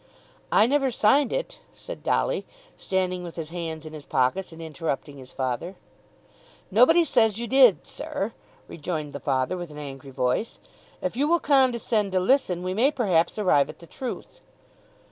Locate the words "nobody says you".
6.71-7.45